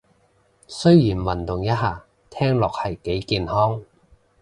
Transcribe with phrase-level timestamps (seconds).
[0.67, 3.83] 雖然運動一下聽落係幾健康